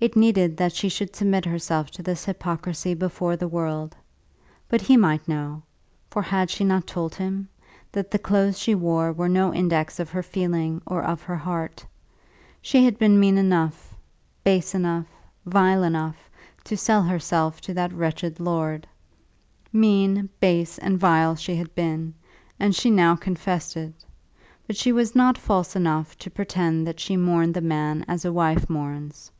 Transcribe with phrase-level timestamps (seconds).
[0.00, 3.96] It needed that she should submit herself to this hypocrisy before the world;
[4.68, 5.64] but he might know,
[6.08, 7.48] for had she not told him?
[7.90, 11.84] that the clothes she wore were no index of her feeling or of her heart.
[12.62, 13.92] She had been mean enough,
[14.44, 15.08] base enough,
[15.44, 16.30] vile enough,
[16.62, 18.86] to sell herself to that wretched lord.
[19.72, 22.14] Mean, base, and vile she had been,
[22.60, 24.04] and she now confessed it;
[24.64, 28.32] but she was not false enough to pretend that she mourned the man as a
[28.32, 29.32] wife mourns.